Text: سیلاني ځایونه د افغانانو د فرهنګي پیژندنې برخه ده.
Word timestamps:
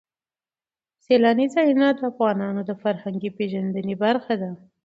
سیلاني 1.05 1.47
ځایونه 1.55 1.87
د 1.93 1.99
افغانانو 2.11 2.61
د 2.65 2.71
فرهنګي 2.81 3.29
پیژندنې 3.37 3.95
برخه 4.03 4.33
ده. 4.41 4.51